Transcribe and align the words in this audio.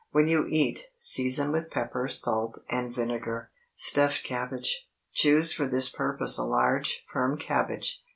When 0.13 0.27
you 0.27 0.47
eat, 0.49 0.87
season 0.97 1.51
with 1.51 1.69
pepper, 1.69 2.07
salt, 2.07 2.57
and 2.71 2.91
vinegar. 2.91 3.51
STUFFED 3.75 4.23
CABBAGE. 4.23 4.89
Choose 5.13 5.53
for 5.53 5.67
this 5.67 5.89
purpose 5.89 6.39
a 6.39 6.43
large, 6.43 7.03
firm 7.07 7.37
cabbage. 7.37 8.03